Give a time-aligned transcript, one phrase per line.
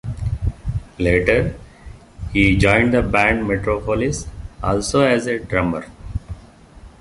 [0.97, 1.53] Later,
[2.33, 4.25] he joined the band "Metropolis,"
[4.63, 5.85] also as a drummer.